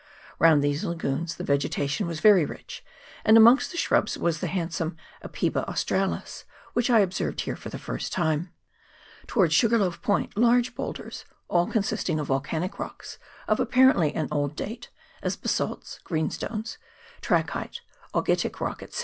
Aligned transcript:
Round 0.39 0.63
these 0.63 0.83
lagoons 0.83 1.35
the 1.35 1.43
vegetation 1.43 2.07
was 2.07 2.21
very 2.21 2.43
rich, 2.43 2.83
and 3.23 3.37
amongst 3.37 3.69
the 3.69 3.77
shrubs 3.77 4.17
was 4.17 4.39
the 4.39 4.47
handsome 4.47 4.97
Apeiba 5.23 5.63
australis, 5.69 6.43
which 6.73 6.89
I 6.89 7.01
observed 7.01 7.41
here 7.41 7.55
for 7.55 7.69
the 7.69 7.77
first 7.77 8.11
time. 8.11 8.51
Towards 9.27 9.53
Sugarloaf 9.53 10.01
Point 10.01 10.35
large 10.35 10.73
boulders, 10.73 11.23
all 11.49 11.67
consisting 11.67 12.19
of 12.19 12.25
volcanic 12.33 12.79
rocks 12.79 13.19
of 13.47 13.59
apparently 13.59 14.11
an 14.15 14.27
old 14.31 14.55
date, 14.55 14.89
as 15.21 15.35
basalts, 15.37 15.99
greenstones, 16.03 16.77
trachyte, 17.21 17.81
augitic 18.15 18.59
rock, 18.59 18.81
&c. 18.89 18.99